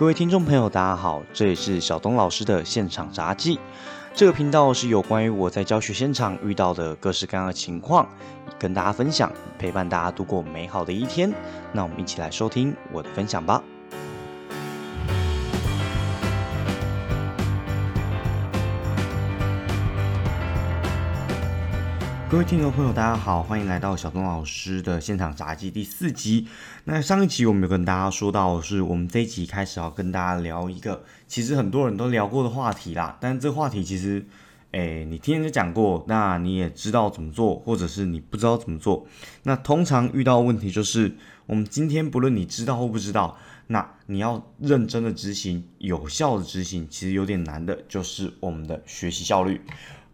[0.00, 3.60] 各位听众朋友，大家好，这里是小东老师的现场杂技。
[4.14, 8.08] 这个频道是有关于我在教学现场遇到的各式各样的情况，
[8.58, 11.30] 跟大家分享，陪伴大家度过美好的一天。
[11.74, 13.62] 那我们一起来收听我的分享吧。
[22.30, 26.46] 各位听众朋友，大家好，欢迎来到小东老师的现场杂技第四集。
[26.84, 33.18] 那上一集我们有跟大家说到，是我们这一集开始要跟大家聊一个其实很多人都聊过的话题啦。
[33.20, 34.24] 但是这话题其实，
[34.70, 39.08] 哎，你听人家讲过，那你也知道怎么做，或者是你不知道怎么做。
[39.42, 43.36] 那通常遇到问题就是，我们今天不论你知道或不知道，
[43.66, 49.60] 那你要认真的执行，有效的执行，其实有点难的，就是我们的学习效率。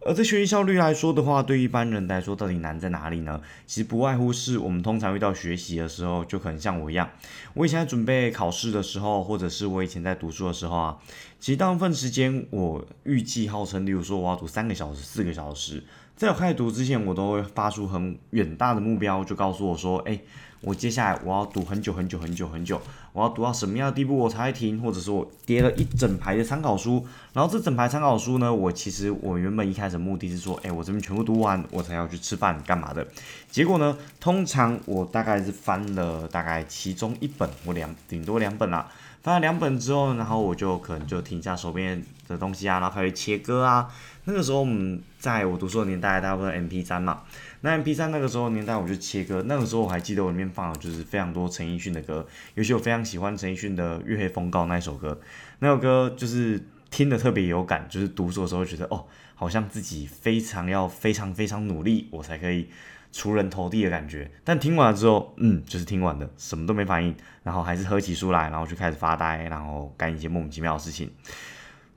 [0.07, 3.41] 而在学习效率来说的话，对一般人来说，到底难在哪里呢？
[3.65, 7.09] 其实不外乎是我们通常遇到学习的时候，就可能像我一样，
[7.53, 10.97] 我以前在准备考试的时候，或者是我以前在读书的时候啊，
[11.41, 15.83] 其实大部分时间我预计号称，例如说我要读三个小时、四个小时，
[16.17, 20.19] 在我开始读之前，我都会发出很远大的目标，就告诉我说，哎。
[20.61, 22.81] 我接下来我要读很久很久很久很久，
[23.13, 33.07] 我要读到什么样的地步我才会停，或者是我叠了一整排的参考书，然后这整排参考书呢，我其实我原本一开始目的是说，哎，我这边全部读完，我才要去吃饭干嘛的？
[33.51, 38.91] 结果呢，通常我大概是翻了大概其中一本或两，顶多两本啦。
[39.21, 43.87] 翻了两本之后，然后我就可能就停下手边的东西啊，然后开始切割啊。
[44.27, 47.23] 那个时候我们在我读书的年代，大部分 M P 三嘛。
[47.61, 49.41] 那 M P 三那个时候年代，我就切歌。
[49.47, 55.17] 那个时候我还记得我里面放的就是非常多陈奕迅的歌，尤其我非常喜欢陈奕迅的《月黑风高》那一首歌。
[55.59, 56.61] 那首歌就是
[56.91, 62.67] 听得特别有感，就是读书的时候觉得哦，好像自己非常要非常非常努力，我才可以。
[63.13, 71.09] 出人头地的感觉，但听完了之后，嗯，就是听完的，什么都没反应，然后还是合起书来，然后就开始发呆，然后干一些莫名其妙的事情。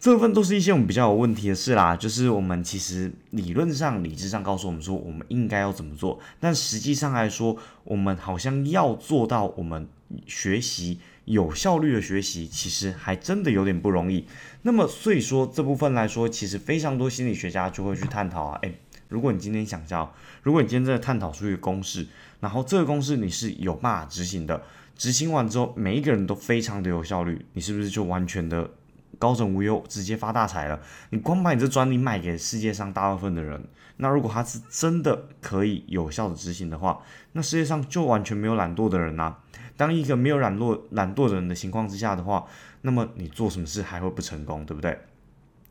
[0.00, 7.54] 这部分都是一些我们比较有问题的事啦，就是我们其实理论上、理智上告诉我们说我们应该要怎么做，但实际上来说，
[7.84, 9.86] 我们好像要做到我们
[10.26, 14.24] 学习有效率的学习，其实还真的有点不容易。
[14.62, 18.80] 那么，所以说这部分来说，其实非常多心理学家就会去探讨啊，诶。
[19.08, 22.06] 如果你今天想教，如果你今天真的探讨出一个公式，
[22.40, 24.62] 然后这个公式你是有办法执行的，
[24.96, 28.70] 执行完之后每一个人都非常的有效率，你是不是就完全的
[29.18, 30.80] 高枕无忧，直接发大财了？
[31.10, 33.62] 你光把你这专利卖给世界上大部分的人，
[33.96, 37.00] 那如果他是真的可以有效的执行的话，
[37.32, 39.36] 那世界上就完全没有懒惰的人呐。
[39.76, 42.44] 当一个没有懒惰懒惰的人的情况之下的话，
[42.82, 44.98] 那么你做什么事还会不成功，对不对？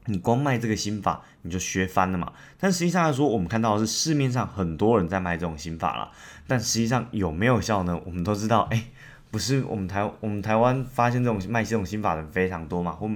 [0.06, 2.34] 你光卖这个心法，你就学翻了嘛？
[2.60, 6.12] 但实际上来说，我们看到的是市面上很多人在卖这种心法了，
[6.48, 8.00] 但实际上有没有效呢？
[8.06, 8.86] 我们都知道，哎，
[9.32, 12.92] 不是我们台我们台湾发现这种卖这种心法的非常多嘛？
[12.92, 13.10] 或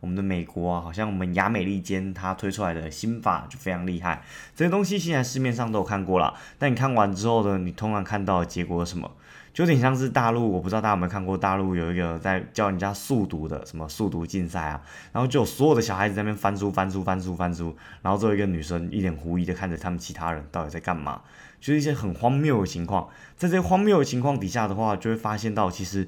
[0.00, 4.22] 我们的美国啊，好像我们亚美利坚它推出来的心法就非常厉害，
[4.54, 6.32] 这些东西现在市面上都有看过了。
[6.56, 9.10] 但你看完之后呢，你通常看到结果什么？
[9.58, 14.80] 就有点像是大陆，我不知道大家有没有看过，大陆有一个在教人家速读的什么速读竞赛啊，
[15.10, 21.20] 然后就有所有的小孩子在那边翻书翻书翻书翻书，然后最后一个女生一脸狐疑的看着他们其他人到底在干嘛，
[21.60, 23.08] 就是一些很荒谬的情况。
[23.36, 26.06] 在这些荒谬的情况底下的话，就会发现到其实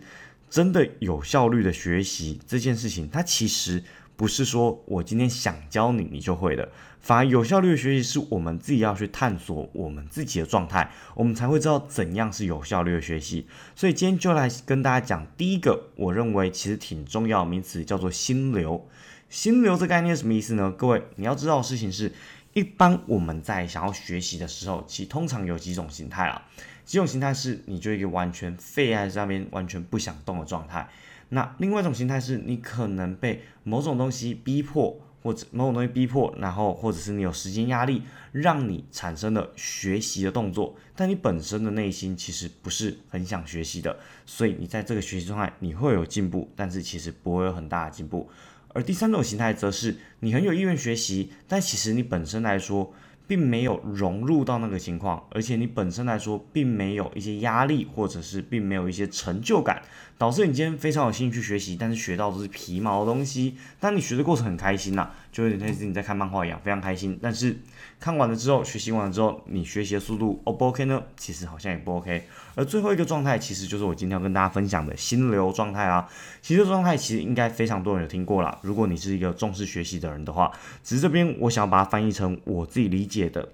[0.49, 3.83] 真的有效率的学习这件事情，它其实。
[4.21, 6.69] 不是说我今天想教你，你就会的。
[7.01, 13.47] 反而有效率的学习是我们自己要去探索我们自己的状态，我们才会知道怎样是有效率的学习。
[13.75, 18.87] 所以今天就来跟大家讲第一个，我认为其实挺重要名词，叫做心流。
[19.31, 20.71] 心流这概念什么意思呢？
[20.71, 22.13] 各位你要知道的事情是，
[22.53, 26.43] 一般我们在想要学习的时候，其实通常有几种形态啊。
[26.85, 30.87] 几种形态是，你就一个完全废在上面，完全不想动的状态。
[31.31, 38.03] 那另外一种心态是你可能被某种东西逼迫，或者某种东西逼迫，然后或者是你有时间压力，
[38.33, 48.29] 让你产生了学习的动作，但你本身的内心其实不是很想学习的，所以你在这个学习状态你会有进步，但是其实不会有很大的进步。
[48.73, 52.93] 而第三种形态则是你很有意愿学习，但其实你本身来说。
[53.31, 59.81] 并没有融入到那个情况，而且你本身来说并没有一些压力，或者是并没有一些成就感，
[60.19, 63.55] 导致你今天非常有兴趣学习，但是学到的是皮毛的东西。
[63.79, 67.19] 但你学的过程很开心呐，就有点类似你在看漫画一样，非常开心。
[67.23, 67.57] 但是
[67.99, 71.03] 看完了之后，学习完了之后，你学习的速度 O 不 OK 呢？
[71.17, 72.25] 其实好像也不 OK。
[72.55, 76.09] 而最后一个状态，其实就是我今天要跟大家分享的心流状态啊。
[76.43, 78.59] 其实状态其实应该非常多人有听过啦。
[78.63, 80.51] 如果你是一个重视学习的人的话，
[80.83, 83.49] 只是这边我想要把它翻译成我自己理解的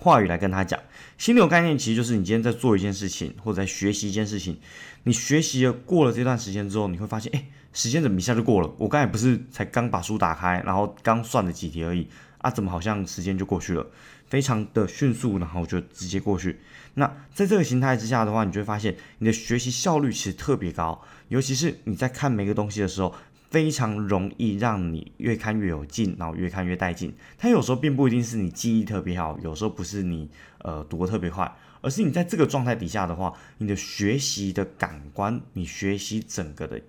[0.00, 0.78] 话语来跟他讲。
[1.16, 4.58] 心流概念其实就是你今天在做一件事情，或者在学习一件事情，
[5.02, 8.72] 你学习了过了这段时间之后，你会发现，哎，时间怎么一下就过了？
[8.78, 12.06] 我刚才不是才刚把书打开，然后刚算了几题而已
[12.38, 13.84] 啊，怎么好像时间就过去了？
[14.28, 16.60] 非常的迅速，然后就直接过去。
[16.94, 23.12] 那在这个形态之下的话，你就会发现你的学习效率其实特别高，尤其是你在看每个东西的时候。
[23.50, 27.14] 非常容易让你越看越有劲，然后越看越带劲。
[27.36, 30.28] 它有时候并不一定是你记忆特别好，有时候不是你
[30.58, 31.50] 呃读的特别快，
[31.80, 36.80] 而是你在这个状态底下的话，你的学习的感官，你学习整个的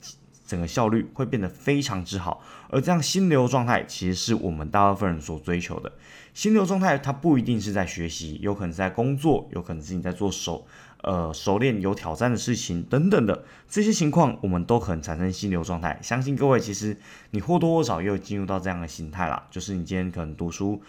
[0.46, 2.44] 整个效率会变得非常之好。
[2.70, 5.92] 而这样心流状态其实是我们大部分人所追求的。
[6.34, 10.66] 心流状态它不一定是在学习，有可能是在工作，有可能是你在做手。
[11.02, 15.98] 呃，熟练有挑战的事情等等的这些情况，我们都可能产生心流状态。
[16.02, 16.98] 相信各位，其实
[17.32, 19.48] 你或多或少也有进入到这样的心态啦。
[19.50, 20.82] 就是你今天可能读书，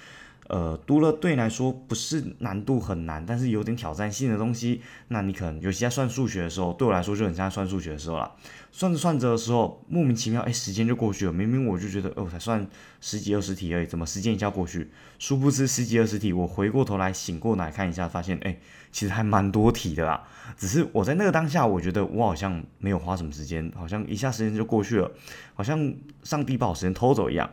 [0.51, 8.33] 呃，读了对你来说不是难度很难，但是有点挑战性的东西，那你可能尤其在算数学的时候，对我来说就很像算数学的时候了。
[8.73, 11.33] 算着算着的时候，莫名其妙，哎，时间就过去了。
[11.33, 12.67] 明明我就觉得，哦，才算
[13.01, 14.91] 十几二十题而已，怎么时间一下过去？
[15.21, 18.59] 殊不知十几二十题，我回过头来醒过来看一下，发现，哎，
[18.91, 20.27] 其实还蛮多题的啦。
[20.57, 25.11] 只是我在那个当下，我觉得我好像没有花什么时间，好像一下时间就过去了，
[25.55, 25.95] 好像
[26.25, 27.49] 上帝把我时间偷走一样。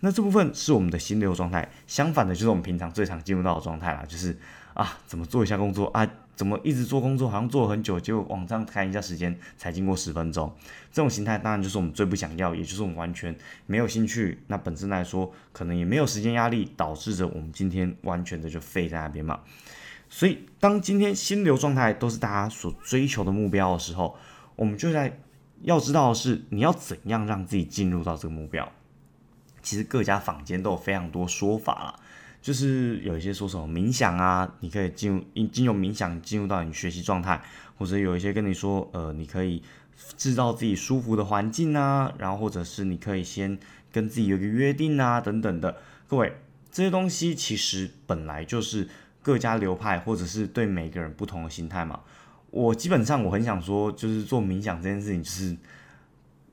[0.00, 4.36] 那这部分是我们的心流状态，相反的，就是我们平常最常进入到的状态啦，就是
[4.74, 6.08] 啊，怎么做一下工作啊？
[6.36, 10.54] 怎么一直做工作，好像做了很久，结果网上看一下时间才经过十分钟，
[10.92, 13.34] 这种形态当然就是我们最不想要，也就是我们完全
[13.64, 14.38] 没有兴趣。
[14.48, 19.40] 那本身来说，可能也没有时间压力，导致着我们今天完全的就废在那边嘛。
[20.10, 24.14] 所以，当今天心流状态都是大家所追求的目标的时候，
[24.56, 25.18] 我们就在
[25.62, 28.70] 要知道的是，你要怎样让自己进入到这个目标。
[29.66, 32.00] 其实各家坊间都有非常多说法了。
[32.40, 37.42] 就是有一些说什么冥想啊，你可以进入经由冥想进入到你学习状态，
[37.76, 39.60] 或者有一些跟你说，呃，你可以
[40.16, 43.58] 制造自己舒服的环境啊，然后或者是你可以先
[43.90, 45.76] 跟自己有一个约定啊，等等的。
[46.06, 46.36] 各位，
[46.70, 48.88] 这些东西其实本来就是
[49.22, 51.98] 各家流派或者是对每个人不同的心态嘛。
[52.52, 55.56] 我基本上我很想说，就是做冥想这件事情，就是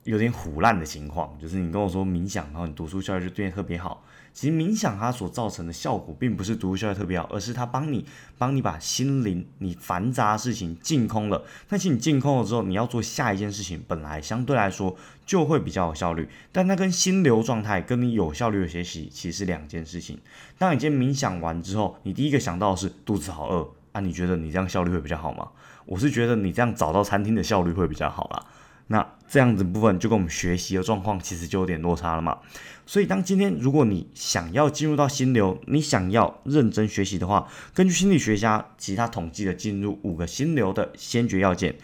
[0.04, 4.04] 有点虎烂的情况，就是你跟我说冥想，然后你读书效率就变得特别好。
[4.32, 8.04] 其实冥想它所造成的效果，并不是读书效率特别好，而是它帮你
[8.36, 11.42] 帮你把心灵你繁杂的事情净空了。
[11.68, 16.28] 但是你净空了之后，你要做下一件事情，本来相对来说就会比较有效率。
[16.50, 20.18] 但它跟心流状态跟你有效率的学习其实是两件事情。
[20.58, 24.00] 当你今天冥想完之后，你第一个想到的是肚子好饿啊？
[24.00, 25.48] 你觉得你这样效率会比较好吗？
[25.86, 28.44] 我是觉得你这样找到餐厅的效率会比较好啦。
[28.88, 32.38] 那这样子部分就跟我们学习的状况其实就有点落差了嘛。
[32.86, 41.74] 所以当今天如果你想要进入到心流，你想要认真学习的话，根据心理学家其他统计的进入五个心流的先决要件。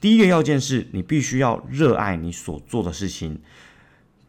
[0.00, 3.38] 第一个要件是你必须要热爱你所做的事情。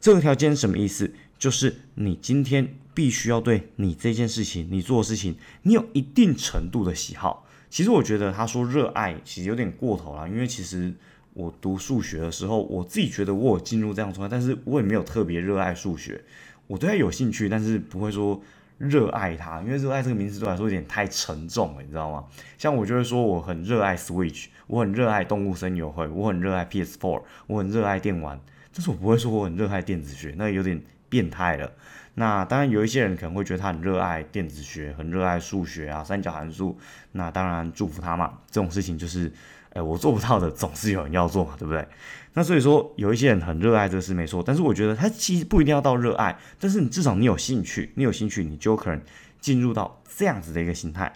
[0.01, 1.13] 这个条件什么意思？
[1.39, 7.47] 就是你今天必须要对你这件事情、你做的事情，你有一定程度的喜好。
[7.69, 10.93] 其实我觉得他说热爱其实有点过头了，因为其实。
[11.37, 16.19] 我读数学的时候，我自己觉得我有进入这样状态，但是我也没有特别热爱数学。
[16.65, 18.41] 我对它有兴趣，但是不会说
[18.79, 22.25] 热爱它，因为热爱这个名词对我来说有点太沉重了，你知道吗？
[22.57, 28.39] 像我就会说我很热爱 Switch，我很热爱动物森友会，我很热爱 PS4，我很热爱电玩，
[28.73, 31.71] 但是我不会说我很热爱电子学，那有点变态了。
[32.15, 36.75] 那当然有一些人可能会觉得他很热爱电子学，很热爱数学啊，三角函数，
[37.11, 38.39] 那当然祝福他嘛。
[38.49, 39.31] 这种事情就是。
[39.77, 41.87] 哎，我做不到的，总是有人要做嘛，对不对？
[42.33, 44.41] 那所以说，有一些人很热爱这个事，没错。
[44.43, 48.99] 但是我觉得他其实不一定要到热爱，但是你至少你有兴趣，你有兴趣，你就有可能
[49.39, 51.13] 进入到这样子的一个心态。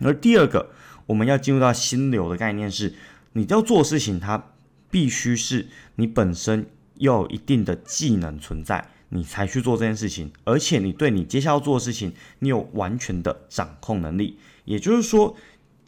[0.00, 0.70] 而第二个，
[1.06, 2.94] 我们要进入到心流的概念是，
[3.34, 4.44] 你要做事情，它
[4.90, 6.66] 必须是你本身
[6.96, 15.36] 要有一定的技能存在，你才去做这件事情，而且你对你接下来要做的事情，你有完全的掌控能力，也就是说。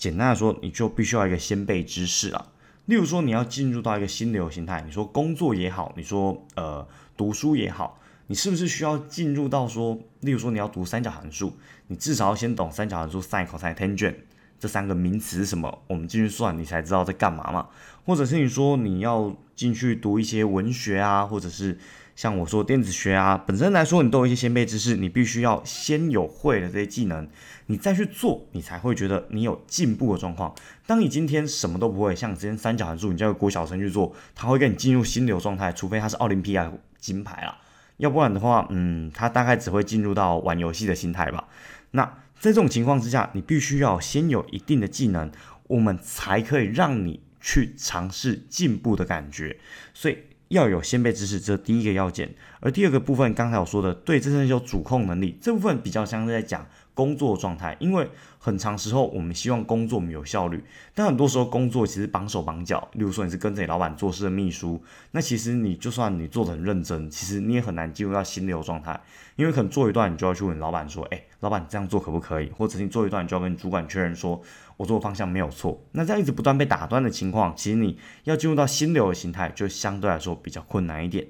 [0.00, 2.46] 简单的说，你就必须要一个先辈知识啊。
[2.86, 6.88] 例如说，你要进入到一个心流形态，你说工作也好，你说呃
[7.18, 11.52] 读书也好，你是不是需要进入到说，例如说你要读三角函数，
[11.88, 14.14] 你至少要先懂三角函数 sin、cos、tangent
[14.58, 17.68] 这三个名词是什么，我们进去算，你才知道在干嘛嘛。
[18.06, 21.78] 或者是你说你要进去读一些文学啊，或者是。
[22.20, 27.26] 像我说电子学啊，本身来说你都有一些先辈知识，你必须要先有会的这些技能，
[27.68, 30.54] 你再去做，你才会觉得你有进步的状况。
[30.86, 37.56] 当你今天什么都不会，像之前三角函数，你叫郭小生去做，他会跟你进入心流状态，除非他是奥林匹亚金牌啦，
[37.96, 41.48] 要不然的话，嗯，他大概只会进入到玩游戏的心态吧。
[41.92, 42.04] 那
[42.38, 45.32] 在这种情况之下，你必须要先有一定的技能，
[45.68, 49.56] 我们才可以让你去尝试进步的感觉。
[49.94, 50.18] 所以
[50.50, 52.28] 要有先辈知识，这第一个要件。
[52.58, 56.66] 而第二个部分，刚才我说的对这身有主控能力，这部分比较像是在讲。
[56.94, 60.62] 工作状态，因为很长时候我们希望工作我们有效率，
[60.94, 62.88] 但很多时候工作其实绑手绑脚。
[62.92, 64.82] 例如说你是跟着你老板做事的秘书，
[65.12, 68.98] 那其实你就算你做的很认真，其实你也很难进入到心流状态，
[69.36, 72.50] 因为可能做一段你就要去问老板说，哎，老板这样做可不可以？
[72.50, 74.40] 或者你做一段你就要跟主管确认说，
[74.76, 75.80] 我做的方向没有错。
[75.92, 81.26] 那这样一直不断被打断的情况，其实你要进入到心流的形态，就相对来说比较困难一点。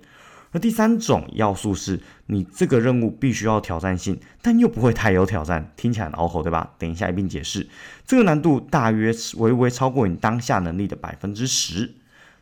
[0.53, 6.73] 那第三种要素是你这个任务必须要挑战性，但又不会太有挑战，听起来很拗口，对吧？
[6.77, 7.69] 等一下一并解释。
[8.05, 11.95] 这个难度大约微微超过你当下能力的百分之十。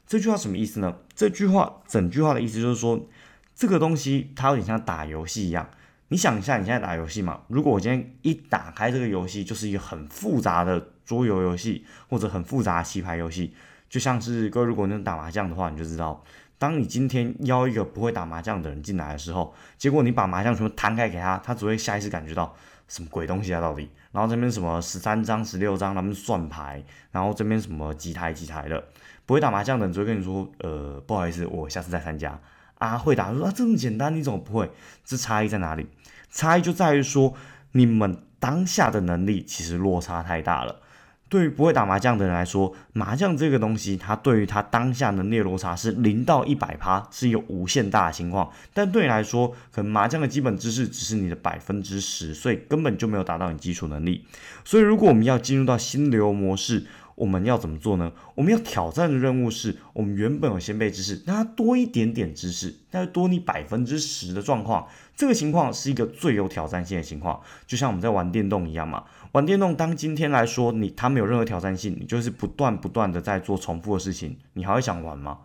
[0.07, 0.97] 这句话什么意思呢？
[1.15, 3.07] 这句话整句话的意思就是说，
[3.55, 5.69] 这个东西它有点像打游戏一样。
[6.09, 7.41] 你想一下，你现在打游戏嘛？
[7.49, 13.53] 如果我今天一打开这个游戏，就是一个很复杂的桌游游戏，或者很复杂的棋牌游戏，
[13.91, 16.25] 就像是各位如果能打麻将的话，你就知道。
[16.59, 22.55] 当你今天邀一个不会打麻将的人进来的时候，结果你把麻将全部摊开给他，他只会下意识感觉到
[22.89, 23.89] 什么鬼东西啊到底？
[24.11, 28.83] 然后这边什么十三张、十六张，他们算牌，然后这边什么几台几台的，
[29.25, 32.41] 不会打麻将的人只会跟你说，呃，不好意思，我下次再参加。
[32.79, 34.71] 啊，会打说啊这么简单，你怎么不会？
[35.05, 35.87] 这差异在哪里？
[36.31, 37.35] 差异就在于说
[37.73, 40.81] 你们当下的能力其实落差太大了。
[41.29, 48.51] 对于不会打麻将的人来说，麻将这个东西，它对于他当下的内罗差是零到一百趴，是一个无限大的情况。
[48.73, 54.25] 但对你来说，可能麻将的基本知识只是你的百分之十，所以根本就没有达到你基础能力。
[54.65, 58.13] 所以，如果我们要进入到心流模式，我们要怎么做呢？
[58.37, 64.87] 我们要挑战的任务是我们原本有先辈知识，让它多一点点知识，但是多你百分之十的状况，
[65.19, 67.41] 这个情况是一个最有挑战性的情况。
[67.67, 69.03] 就像我们在玩电动一样嘛。
[69.33, 75.41] 玩电动，当今天来说，你它没有任何挑战性，你就是不断不断的在做重复的事情，你还会想玩吗？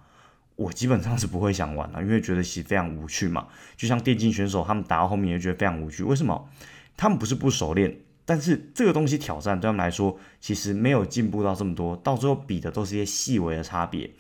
[0.58, 3.48] 我基本上是不会想玩的，因为觉得其实非常无趣嘛。
[3.76, 6.04] 就像电竞选手，他们打到后面也觉得非常无趣。
[6.04, 6.48] 为什么？
[6.96, 14.12] 他们不是不熟练，但是这个东西挑战对他们来说，其实没有进步到这么多，到最后比的都是一些细微的差别。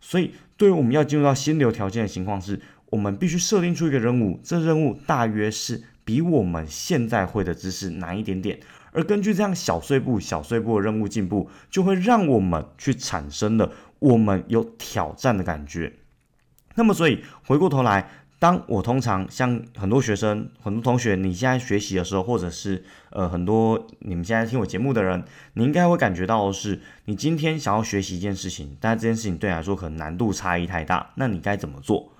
[0.00, 8.58] 所以，对于我们要进入到心流条件的情况是，我们必须设定出一个任务，这任务大约是比我们现在会的知识难一点点。
[8.92, 15.92] 而根据这样小碎步、小碎步的任务进步，就会让我们去产生了我们有挑战的感觉。
[16.74, 18.08] 那么，所以回过头来，
[18.40, 32.10] 当我通常像很多学生、很多同学，你现在学习的时候，或者是呃很多你们现在听我节目的人，你应该会感觉到的是，你今天想要学习一件事情，但是这件事情对你来说可能难度差异太大，那你该怎么做？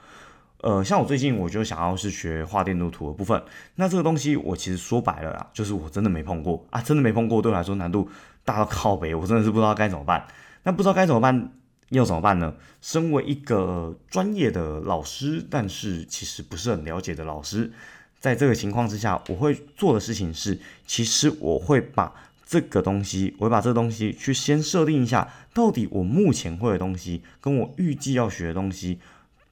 [0.59, 3.43] 呃，像我最近我就想要是学画电路图的部分，
[3.77, 8.07] 那这个东西我其实说白了啊，就是我真的没碰过啊，真的没碰过，对我来说难度
[8.45, 10.27] 大到靠北，我真的是不知道该怎么办。
[10.65, 11.50] 那不知道该怎么办，
[11.91, 12.55] 要怎么办呢？
[12.81, 17.71] 身为一个专业的老师，但是其实不是很了解的老师，
[18.19, 22.15] 在这个情况之下，我会做的事情是，其实我会把
[22.47, 28.99] 这个东西，我会把这个东西去先设定一下，到底我目前会的东西，跟我预计要学的东西。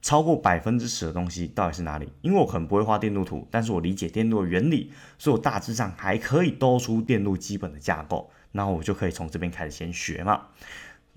[0.01, 2.07] 超过百分之十的东西到底是哪里？
[2.21, 10.43] 因为我可能不会画电路图，但是我理解电路的原理，所以我大致上还可以兜出电路基本的架构，那我就可以从这边开始先学嘛。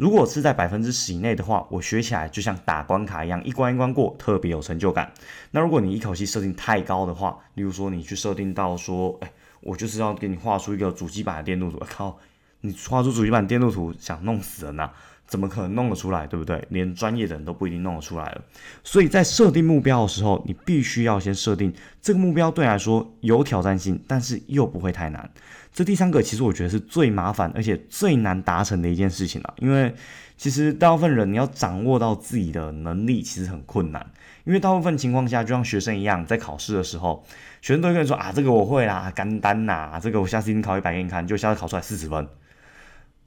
[0.02, 5.08] 如果是在百分之十以内的话，我学起来就像打关卡一样，一关一关过，特别有成就感。
[5.52, 9.30] 那如果你一口气设定太高的话，例如说你去设定到说，哎，
[9.60, 12.18] 我就是要给你画出一个主机板的电路图，靠，
[12.62, 14.90] 你画出主机板电路图，想弄死人呐！
[15.24, 16.66] 怎么可能弄得出来，对不对？
[16.70, 18.42] 连专业的人都不一定弄得出来了。
[18.82, 25.30] 所以在设定目标的时候，你必须要先设定这个目标对来说有挑战性，但是又不会太难。
[25.72, 29.54] 这第三个其实我觉得是最麻烦而且最难达成的一件事情了。
[29.58, 29.94] 因为
[30.36, 34.04] 其实大部分人你要掌握到自己的能力其实很困难，
[34.44, 37.24] 因为大部分情况下就像学生一样，在考试的时候，
[37.60, 42.28] 学生都会跟你说啊，这个我会啦，干单呐，这个我下次一定考一百给你看，就下次考出来四十分。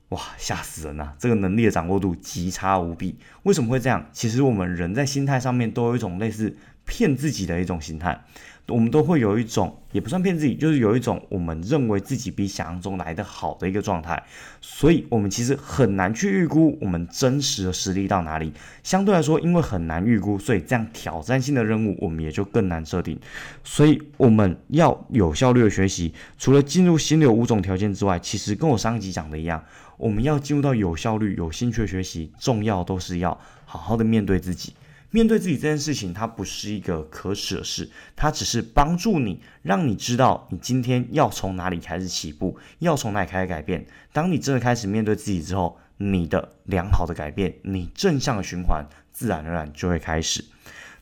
[0.10, 1.16] 哇，吓死人了！
[1.18, 3.18] 这个能力的掌握度极差无比。
[3.42, 4.06] 为什么会这样？
[4.14, 8.24] 其实我们人在心态上面都有一种类似骗自己的一种心态。
[8.68, 14.24] 我们都会有一种，也不算骗自己，就是有一种我们认为自己比想象中来的好的一个状态，
[14.60, 18.52] 所以我们其实很难去预估我们真实的实力到哪里。
[18.82, 23.20] 相对来说，因为很难预估，所以这样挑战性的任务我们也就更难设定。
[23.64, 29.64] 所以我们要有效率的学习，除了进入心流五种条件之外，其实跟我上一集讲的一样，
[29.98, 34.74] 我们要进入到有效率、有兴趣的学习，重要都是要好好的面对自己。
[35.16, 43.86] 面对自己这件事情，它不是一个可舍的事，它只是帮助你，让你知道你今天要从哪里开始起步，要从哪里开始改变。
[44.12, 50.44] 当你真的开始面对自己之后，你的良好的改变，你正向的循环，自然而然就会开始。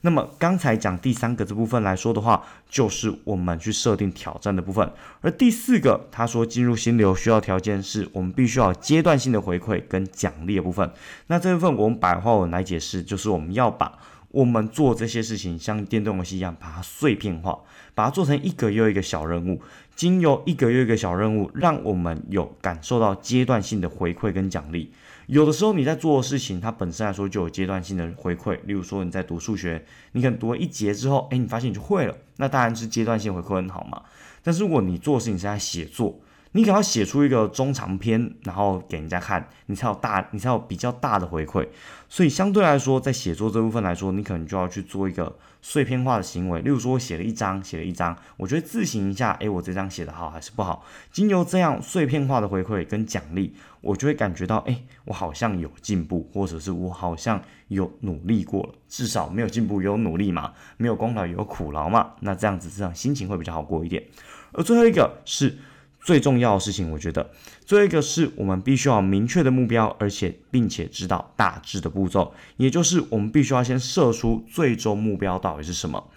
[0.05, 4.91] 那么刚才讲第三个这部分来说的话，就是我们去设定挑战的部分。
[5.21, 10.91] 而第四个，他说进入心流需要条件是我们必须要阶段性的回馈跟奖励的部分。
[11.27, 13.97] 那这部分我们白话文来解释，就是我们要把
[14.31, 17.57] 我们做这些事情像电动游戏一样，把它碎片化，
[17.95, 19.61] 把它做成一个又一个小任务，
[19.95, 24.91] 经由一个又一个小任务，让我们有感受到阶段性的回馈跟奖励。
[25.27, 28.59] 有的时候你在做的事情，它本身来说就有阶段性的回馈。
[28.65, 34.01] 例如说你在读数学，你可能读了一节之后，哎，你发现你就会了，那当然是阶段性回馈很好嘛。
[34.43, 36.19] 但是如果你做事情是在写作，
[36.51, 41.67] 你可能要写出一个中长篇，然后给人家看，你才有大，你才有比较大的回馈。
[42.09, 46.61] 所以相对来说，在写作这部分来说，你可能就要去做一个碎片化的行为。
[46.61, 50.85] 例如说，我写了一张，写了一张，我觉得自行一下，诶，我这张写的好还是不好？
[51.09, 58.75] 经由这样碎片化的回馈跟奖励，我就会感觉到，诶，我好像有进步，或者是我好像有努力过了。
[58.89, 62.11] 至少没有进步有努力嘛，没有功劳有苦劳嘛。
[62.19, 64.03] 那这样子，这样心情会比较好过一点。
[64.51, 65.57] 而最后一个是。
[66.03, 67.31] 最重要的事情，我觉得，
[67.65, 76.09] 最后一个是我们必须要明确的目标，而且并且知道大致的步骤，也就是我们必须要先设出最终目标到底是什么。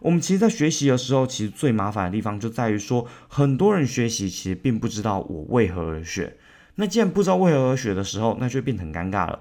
[0.00, 6.36] 我们其实，在学习的时候，其实最麻烦的地方就在于说，很多人学习其实并不知道我为何而学。
[6.76, 9.40] 那既然不知道为何而学的时候，那就变得很尴尬了。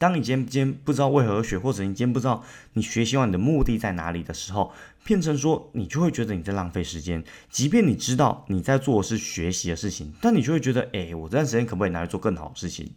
[0.00, 2.42] 当你今天不知道为何而学，或者你今天不知道
[2.72, 4.72] 你学习完你的目的在哪里的时候，
[5.04, 7.22] 变成说你就会觉得你在浪费时间。
[7.50, 12.90] 即便你知道你在做的是学习的事情，但你就会觉得，哎，我这段时间可不可以拿来做更好的事情？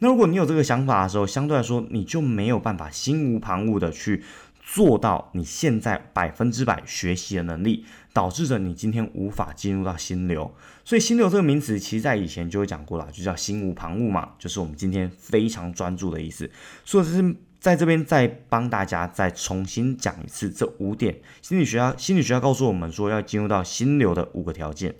[0.00, 4.22] 那如果你有这个想法的时候，相对来说你就没有办法心无旁骛的去。
[4.62, 10.54] 做到你现在百分之百学习的能力，导致着你今天无法进入到心流。
[10.84, 16.50] 所以心流这个名词，其实在以前就有讲过了，就叫心无旁骛嘛，就是我们今天非常专注的意思。
[16.84, 21.20] 所以是在这边再帮大家再重新讲一次这五点。
[21.42, 24.94] 心理学家心理学家告诉我们说，要进入到心流的五个条件。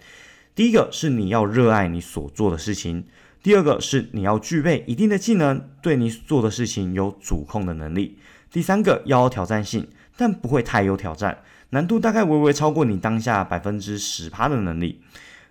[0.54, 3.04] 第一个是你要热爱你所做的事情；
[3.42, 8.18] 第二个是你要具备一定的技能，对你做的事情有主控的能力。
[8.52, 11.38] 第三个要有挑战性，但不会太有挑战，
[11.70, 15.00] 难度大概微微超过你当下百分之十趴的能力。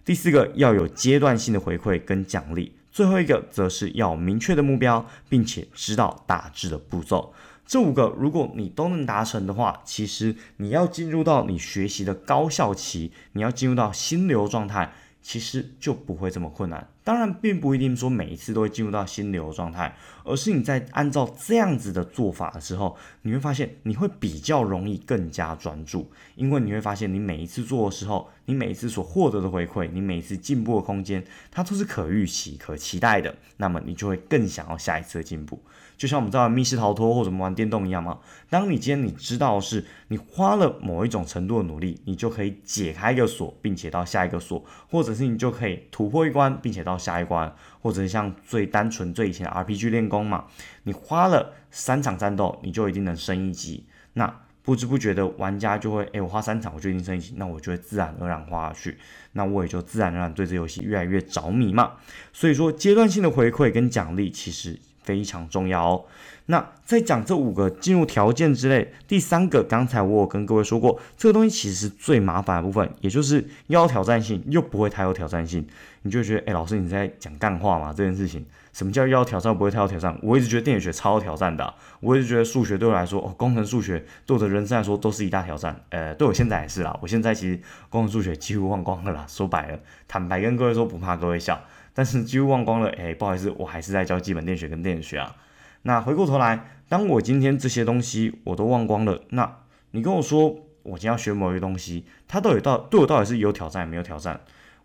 [0.06, 7.34] 第四个要有阶段性的回馈跟奖励，最后一个则是要明确的目标，并且知道大致的步骤。
[7.66, 14.94] 这五个如果你都能达成的话，其实你要进入到你学习的高效期，你要进入到心流状态。
[15.24, 16.88] 其实就不会这么困难。
[17.04, 33.36] 当然，并不一定说每一次都会进入到心流状态，而是你在按照这样子的做法的时候，你会发现你会比较容易更加专注，因为你会发现你每一次做的时候，你每一次所获得的回馈，你每一次进步的空间，它都是可预期、可期待的。
[33.58, 35.62] 那么你就会更想要下一次的进步。
[35.98, 38.18] 就像我们在玩密室逃脱或者我们玩电动一样吗？
[38.50, 50.46] 当你今天你知道是你花了某一种程度的努力，你就可以解开一个锁，并且到下一个锁，或者是你就可以突破一关，并且到下一关，或者像最单纯最以前的 RPG 练功嘛，
[50.84, 53.86] 你花了三场战斗，你就一定能升一级。
[54.14, 58.98] 那不知不觉的玩家就会，诶，我花三场我就一定升一级，那我就会自然而然花下去，
[59.34, 61.94] 那我也就自然而然对这游戏越来越着迷嘛。
[62.32, 64.80] 所以说阶段性的回馈跟奖励其实。
[65.04, 66.06] 非常重要哦。
[66.46, 75.66] 那在讲这五个进入条件之类，第三个，刚才我有跟各位说过，这个东西其实是最麻烦的部分，也就是要挑战性又不会太有挑战性，
[76.04, 77.94] 你就觉得，哎，老师你在讲干话吗？
[77.96, 80.18] 这件事情，什么叫要挑战不会太有挑战？
[80.24, 85.80] 我一直觉得电影学超挑战的，我一直觉得数学对我来说，哦，工程数学对我的人生来说都是一大挑战。
[85.90, 87.60] 呃，对我现在也是啦，我现在其实
[87.90, 89.26] 工程数学几乎忘光了啦。
[89.28, 91.62] 说白了，坦白跟各位说，不怕各位笑。
[91.94, 95.36] 但是几乎忘光了，哎，不好意思，我还是在教基本电学跟电子学啊。
[95.84, 99.58] 那回过头来，当我今天这些东西我都忘光了，那
[99.92, 100.50] 你跟我说
[100.84, 104.40] 我今天要学某一个东西，它到底到对我到底是有挑战没有挑战？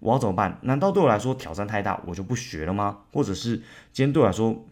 [0.07, 0.57] 我要怎么办？
[0.62, 2.99] 难道对我来说挑战太大，我就不学了吗？
[3.12, 3.57] 或者是
[3.92, 4.64] 今天对我来说？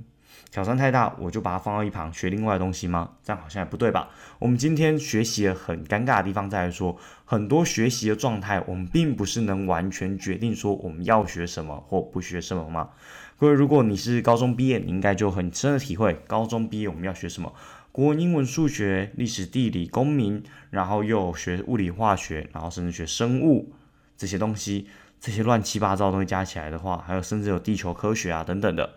[0.53, 3.11] 挑战太大，我就把它放到一旁学另外的东西吗？
[3.25, 4.11] 这样好像也不对吧？
[4.39, 12.91] 我们今天学习很尴尬的地方在于说，很多学习的状态，我们并不是能完全决定说我们要学什么或不学什么吗？
[13.37, 17.53] 各位，如果你是高中毕业，你应该就很深的体会，高中毕业我们要学什么？
[17.91, 23.73] 国文、英文、数学、历史、地理、公民，然后又学物理、化学，然后甚至学生物
[24.17, 24.87] 这些东西，
[25.25, 28.91] 这些乱七八糟的东西加起来的话，还有甚至有地球科学啊等等的。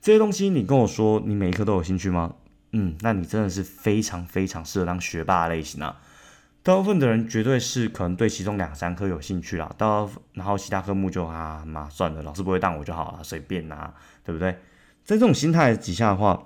[0.00, 2.32] 这些东西，你跟我说，你每一科都有兴趣吗？
[2.70, 6.00] 嗯，那你真的是非常非常适合当学霸类型啊。
[6.62, 14.52] 大部分的人绝对是可能对其中两三科有兴趣啦，到然后其他科目就啊妈算了，老师不会当我就好了，随便拿，对不对？
[15.02, 16.40] 在这种心态底下的话，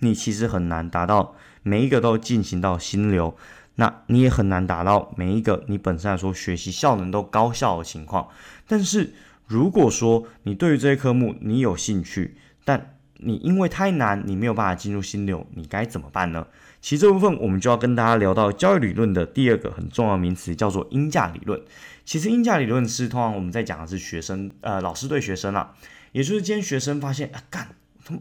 [0.00, 3.34] 你其实很难达到每一个都进行到心流，
[3.76, 8.28] 那你也很难达到每一个你本身来说学习效能都高效的情况。
[8.66, 9.14] 但是
[9.46, 16.46] 如果说你对于这些科目你有兴趣，但你因为太难，你没有办法进入心流，你该怎么办呢？
[16.80, 21.60] 其实这部分我们就要跟大家聊到教育理论的第二个很重要的名词，叫做音价理论。
[22.04, 25.72] 其实音价理论是通常我们在讲的是学生，呃，老师对学生啊，
[26.10, 27.68] 也就是今天学生发现啊，干，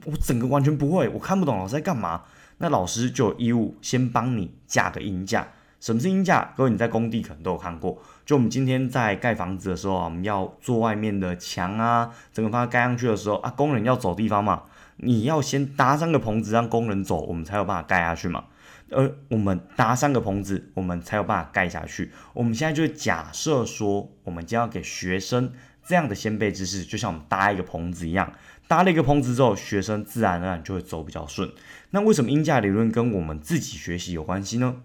[0.05, 2.21] 我整个完全不会，我看不懂老师在干嘛，
[2.62, 5.47] 那老师就有义务先帮你架个音架。
[5.80, 6.54] 什么是音架？
[6.56, 14.62] 各位你在工地可能都有看过，就我们今天在盖房子的时候啊，我们要做外面的墙啊，整个把它盖上去的时候啊，工人要走地方嘛。
[14.97, 18.43] 你要先搭上个棚子让工人走，我们才有办法盖下去嘛。
[18.91, 22.12] 而我们搭上个棚子，我们才有办法盖下去。
[22.34, 25.52] 我们现在就假设说，我们将要给学生
[25.86, 28.34] 这样的先辈知识，就像我们搭一个棚子一样。
[28.67, 31.52] 搭了一个棚子之后，学生自然而然就会走比较顺。
[31.89, 34.78] 那为什么音价理论跟我们自己学习有关系呢？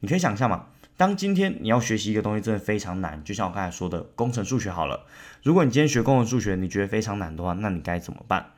[0.00, 0.66] 你可以想象嘛，
[0.98, 5.06] 当今天你要学习一个东西真的非常难，就像我刚才说的工程数学好了。
[5.42, 8.50] 如果你今天学工程数学，你觉得非常难的话，那你该怎么办？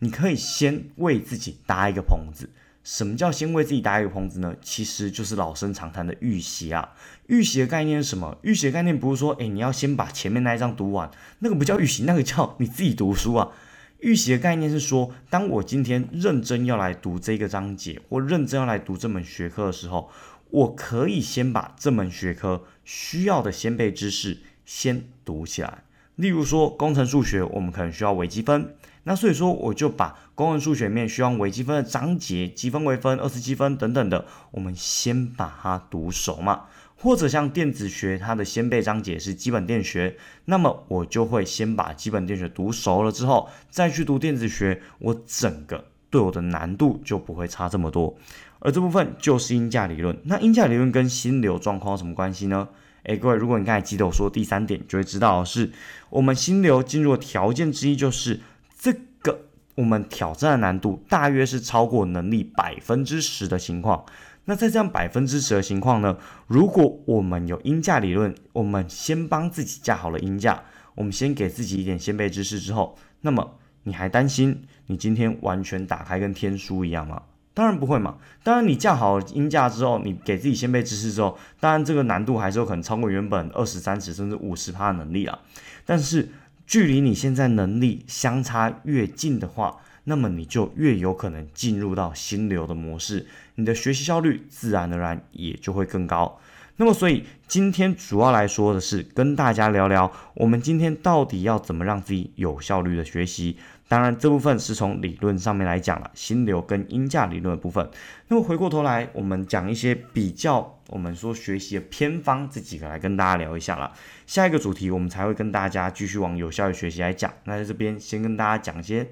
[0.00, 2.50] 你可以先为自己搭一个棚子。
[2.88, 4.56] 什么叫先为自己打一个棚子呢？
[4.62, 6.94] 其实就是老生常谈的预习啊。
[7.26, 8.38] 预习的概念是什么？
[8.40, 13.52] 预习的概念不是说，诶，你要先把前面那一章读完，那个不叫预习，那个叫你自己读书啊。
[13.98, 20.08] 预习的概念是说，当我今天认真要来读这个章节，或认真要来读这门学科的时候，
[20.48, 25.84] 我可以先把这门学科需要的先辈知识先读起来。
[26.16, 28.74] 例如说，工程数学，我们可能需要微积分。
[29.08, 36.64] 那所以说，我就把公文数学面需要微积分的章节，积分、微分、二次积分等等的，我们先把它读熟嘛。
[36.94, 48.14] 或者像电子学，它的先辈章节是基本电学，那么我就会先把基本电学读熟了之后，再去读电子学，我整个对我的难度就不会差这么多。
[48.58, 50.14] 而这部分就是音价理论。
[50.24, 52.68] 那音价理论跟心流状况有什么关系呢？
[53.04, 55.72] 诶，各位，如果你刚才记得我说第三点，就会知道是
[56.10, 58.40] 我们心流进入的条件之一就是。
[58.78, 64.04] 这个我们挑战的难度大约是超过能力百分之十的情况。
[64.44, 66.16] 那在这样百分之十的情况呢？
[66.46, 70.62] 如果我们有音架理论，我们先帮自己架好了音架，
[70.94, 77.24] 我们先给自己一点先辈知识之后，那么你还担心你今天完全打开跟天书一样吗？
[77.52, 78.16] 当然不会嘛。
[78.42, 85.38] 当然你架好音架之后，你给自己先辈知识之后，当然这个难度还是有可能超过原本二十三十甚至五十趴的能力啊。
[85.84, 86.26] 但是
[86.68, 96.38] 距离你现在能力相差越近的话，那么你就越有可能进入到心流的模式，你的学习效率自然而然也就会更高。
[96.76, 103.56] 那么，所以今天主要来说的是跟大家聊聊，我们今天到底要怎么让自己有效率的学习。
[103.88, 107.90] 当然，这部分是从理论上面来讲了，心流跟音价理论的部分。
[108.28, 113.90] 那么回过头来，我们讲一些比较，我们说学习的偏方这几个来跟大家聊一下了。
[114.26, 117.32] 下一个主题，我们才会跟大家继续往有效的学习来讲。
[117.44, 119.08] 那在这边先跟大家讲一些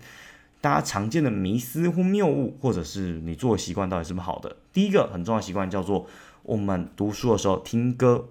[0.60, 4.56] 大家常见的迷思或谬误，或者是你做的习惯到底是不是好的。
[4.74, 6.06] 第一个很重要的习惯叫做
[6.42, 8.28] 我们读书的时候听歌。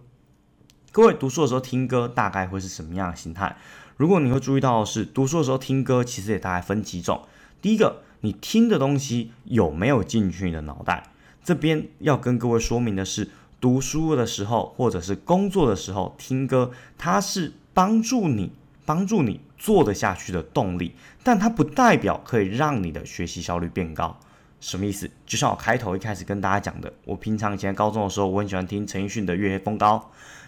[0.91, 3.58] 各位读书的时候听歌，大概会是什么样的心态？
[3.97, 7.21] 如果你会注意到的是读书的时候听歌，其实也大概分几种。
[7.62, 11.12] 第一个，你听的东西有没有进去你的脑袋？
[11.43, 13.29] 这边要跟各位说明的是，
[13.62, 18.51] 读书的时候或者是工作的时候听歌，它是帮助你
[18.86, 24.19] 帮助你做得下去的动力，但它不代表可以让你的学习效率变高。
[24.60, 25.10] 什么意思？
[25.25, 29.97] 就像我开头一开始跟大家讲的，我平常以前高中的时候，我很喜欢听陈奕迅的《月黑风高》。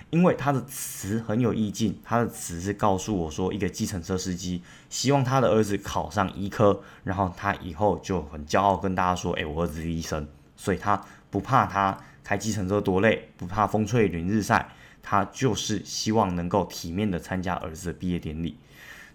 [0.09, 14.69] 因为他的词很有意境，他的词是告诉我说，一个计程车司机希望他的儿子考上医科，然后他以后就很骄傲跟大家说，哎，我儿子是医生，所以他不怕他开计程车多累，不怕风吹雨日晒，
[15.03, 18.57] 他就是希望能够体面的参加儿子的毕业典礼。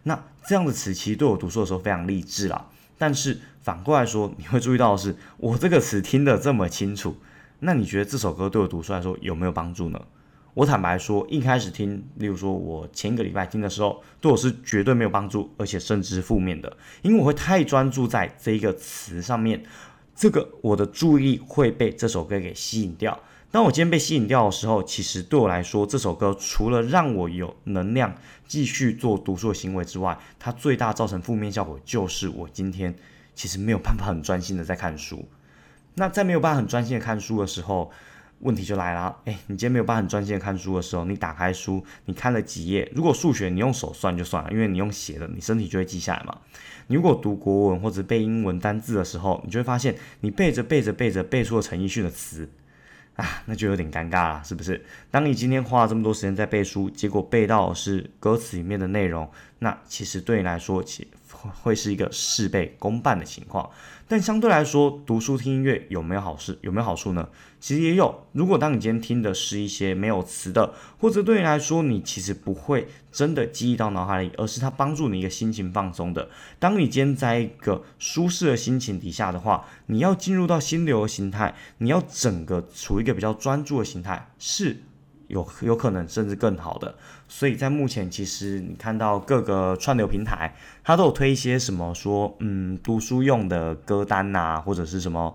[0.03, 2.67] 那这样的词其实对我读书的时候非常励志啦。
[2.99, 7.17] 但是反过来说，你会注意到的是，我这个词听得这么清楚，
[7.61, 9.99] 那你觉得这首歌对我读书来说有没有帮助呢？
[10.55, 19.63] 我坦白说，一开始听，例如说我前一个礼拜听的时候，对我是绝对没有帮助，而且甚至负面的，因为我会太专注在这一个词上面，
[20.15, 23.19] 这个我的注意会被这首歌给吸引掉。
[23.51, 28.15] 当我今天被吸引掉的时候，其实对我来说，这首歌除了让我有能量
[28.47, 32.95] 继续做读书的行为之外，它最大造成负面效果就是我今天
[33.35, 35.27] 其实没有办法很专心的在看书。
[35.95, 37.91] 那在没有办法很专心的看书的时候，
[38.43, 39.17] 问题就来了。
[39.25, 42.89] 哎，你今天没有办法很专心的看书的时候，你打开书，你看了几页？
[42.95, 46.37] 如果数学你用手算就算了，因为你用写的，你身体就会记下来嘛。
[46.87, 52.49] 你如果读国文或者背英文单字的时候，你就会发现，你背着背着背着背出了陈奕迅的词。
[53.15, 54.83] 啊，那就有点尴尬了，是不是？
[55.11, 63.69] 当你今天花了这么多时间在背书，结果背到是歌词里面的内容，那其实对你来说，其会是一个事倍功半的情况。
[64.13, 66.59] 但相对来说，读书听音乐有没有好事？
[66.61, 67.27] 有没有好处呢？
[67.59, 68.27] 其实也有。
[68.33, 76.29] 如果当你今天听的是一些没有词的，或者对你来说，你其实不会真的记忆到脑海里，而是它帮助你一个心情放松的。
[76.59, 84.83] 当你今天在一个舒适的心情底下的话，你要进入到心流的形态，你要整个处于一个比较专注的形态，是。
[85.33, 86.95] 有有可能甚至更好的，
[87.27, 95.35] 所以在目前其实你看到各个串流平台，它都有推一些什么说，嗯，读书用的歌单呐，或者是什么。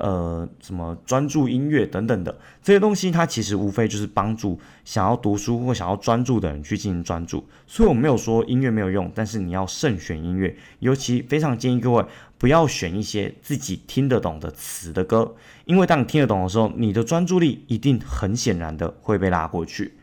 [0.00, 7.44] 呃，什么专注音乐等等的这些东西，它其实无非就是帮助想要读书或想要专注的人去进行专注。
[7.66, 12.04] 所以我没有说音乐没有用，但是你要慎选音乐，尤其非常建议各位
[12.38, 15.34] 不要选一些自己听得懂的词的歌，
[15.68, 19.94] 因为当你听得懂的时候，你的专注力一定很显然的会被拉过去。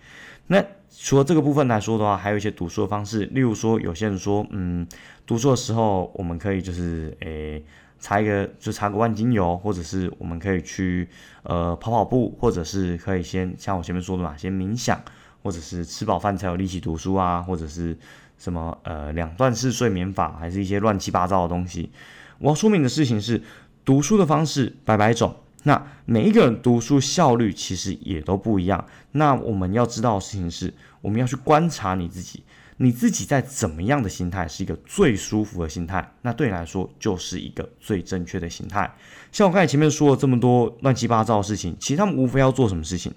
[0.47, 4.87] 那除了这个部分来说的话，还有一些读书的方式，例如说有些人说，嗯，
[5.25, 7.61] 读书的时候我们可以就是诶。
[7.97, 11.07] 擦一个就擦个万金油，或者是我们可以去
[11.41, 15.01] 呃跑跑步，或者是可以先像我前面说的嘛，先冥想，
[15.41, 17.97] 或者是吃饱饭才有力气读书啊，或者是
[18.37, 21.89] 什么呃两段式睡眠法，还是一些乱七八糟的东西。
[22.37, 23.41] 我要说明的事情是，
[23.83, 25.35] 读书的方式百百种，
[25.67, 28.85] 那每一个人读书效率其实也都不一样。
[29.11, 32.43] 那我们要知道的事情是，我们要去观察你自己。
[32.77, 38.93] 你自己在怎么样的心态是一个最舒服的心态，那对你来说就是一个最正确的心态。
[39.31, 43.13] 像我刚才前面说了这么多乱七八糟的事情，其实他们无非要做什么事情？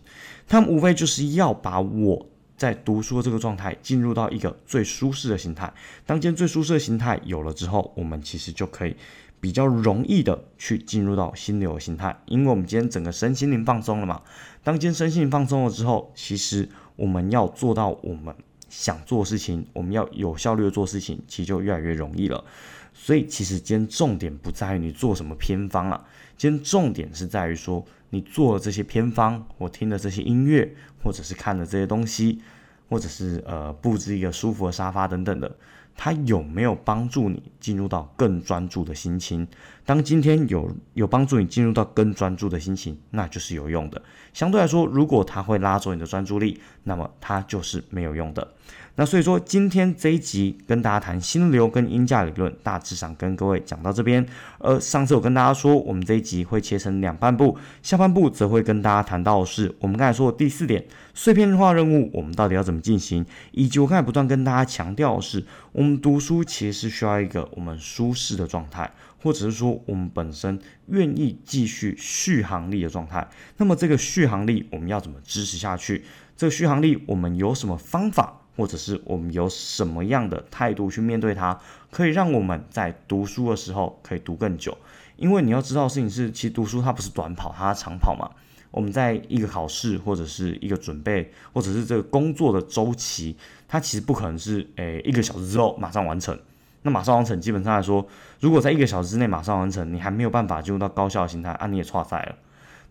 [0.47, 2.25] 他们无非就是要把我
[2.57, 5.73] 在读书的这个状态进入到一个最舒适的心态。
[6.07, 8.95] 当今天最舒适的心态有了之后，我们其实就可以
[9.41, 14.23] 比较容易的去进入到心流的心态，因为我们今天整个身心灵放松了嘛。
[14.63, 18.35] 当今天身心灵放松了之后，其实我们要做到我们。
[18.71, 22.45] 想做事情，我们要有效率的做事情，其实就越来越容易了。
[22.93, 26.05] 所以，其实今天重点不在于你做什么偏方了，
[26.37, 30.71] 今天重点是在于说，你做了这些偏方，我听了这些音乐，
[31.03, 32.43] 或者是看了这些东西，
[32.91, 35.57] 或者是呃布置一个舒服的沙发等等的。
[35.99, 39.47] 它有没有帮助你进入到更专注的心情？
[39.85, 44.01] 当今天有有帮助你进入到更专注的心情，那就是有用的。
[44.33, 48.47] 相对来说，如果它会拉走你的专注力，那么它就是没有用的。
[48.95, 54.25] 那所以说，今天这一集跟大家谈心流跟音价理论，大致上跟各位讲到这边。
[54.59, 60.85] 而上次我跟大家说，我们这一集会切成两半部，下半部则会跟大家谈到的是我们刚才说的第四点，
[61.15, 68.91] 碎片化任务我们到底要怎么进行，以及我刚才不断跟大家强调的是，我们读书其实是需要一个我们舒适的状态，
[69.23, 73.29] 或者是说我们本身愿意继续续航力的状态。
[73.57, 76.05] 那么这个续航力我们要怎么支持下去？
[76.37, 78.43] 这个续航力我们有什么方法？
[78.57, 81.57] 或者是我们有什么样的态度去面对它，
[81.93, 84.77] 可以让我们在读书的时候可以读更久。
[85.17, 88.29] 因为你要知道的事情是，其实读书它不是短跑，它长跑嘛。
[88.71, 96.39] 我们在一个考试或者是一个准备，或者是这个工作的周期，它其实不可能是诶一个小时之后马上完成。
[96.83, 98.07] 那马上完成，基本上来说，
[98.39, 102.37] 如果在一个小时之内马上完成，你还没有办法进入到高效的心态，啊，你也错赛了。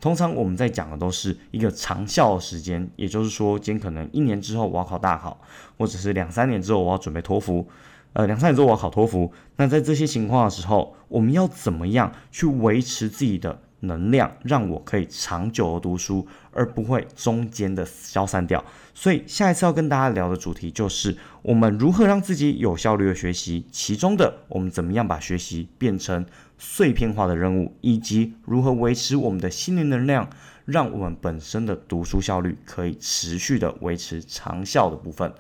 [0.02, 5.40] 通常我们在讲的都是一个长效的时间，也就是说，今天可能一年之后我要考大考，
[5.78, 7.66] 或者是两三年之后我要准备托福，
[8.14, 9.32] 呃，两三年之后我要考托福。
[9.56, 18.64] 那在这些情况的时候，我们要怎么样去维持自己的能量，让我可以长久的读书，而不会中间的消散掉？
[18.94, 26.26] 所以下一次要跟大家聊的主题就是我们如何让自己有效率的学习，其中的我们怎么样把学习变成。
[26.60, 30.28] 碎片化的任务，以及如何维持我们的心灵能量，
[30.66, 35.32] 让我们本身的读书效率可以持续的维持长效的部分。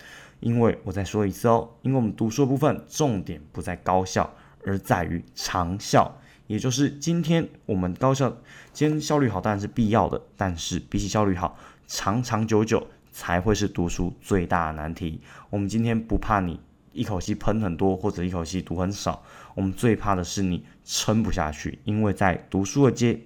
[0.41, 4.31] 因为我再说一次哦，因为我们读书的部分重点不在高效，
[4.63, 6.19] 而在于长效。
[6.47, 8.35] 也就是今天我们高效，
[8.73, 15.21] 今天效率好当然是必要的，但是比起效率好，长长久久才会是读书最大的难题。
[15.49, 16.59] 我们今天不怕你。
[16.93, 19.21] 一口气喷很多，或者一口气读很少，
[19.53, 23.21] 我们最怕的是你撑不下去，因为在读书的阶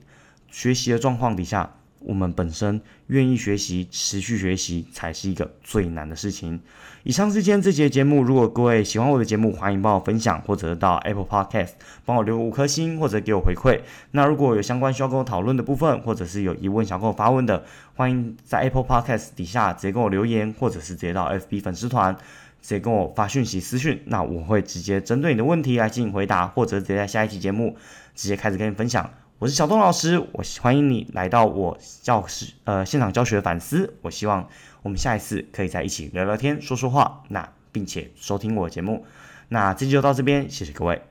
[0.49, 1.73] 学习的状况底下，
[2.04, 6.60] 我们本身愿意学习，持续学习才是一个最难的事情。
[7.04, 11.72] 以上是今天这节节目，如果各位喜欢我的节目，欢迎帮我分享，或者到 Apple Podcast
[12.06, 13.80] 帮我留五颗星，或者给我回馈。
[14.12, 17.64] 那如果有相关需要跟我讨论的部分，或者是有疑问想跟我发问的，
[17.96, 22.16] 欢迎在 Apple Podcast 底下直接跟我留言，或者是直接到 FB 粉丝团
[22.62, 27.76] 直接跟我发讯息私讯，那我会直接针对你的问题来进行回答，或者直接在下一期节目
[28.14, 29.10] 直接开始跟你分享。
[29.41, 33.91] 我是小东老师，我欢迎你来到我教室呃现场教学反思。
[34.04, 34.47] 我希望
[34.84, 39.04] 我们下一次可以在一起聊聊天、说说话，那并且收听我的节目。
[39.49, 41.01] 那这期就到这边，谢谢各位。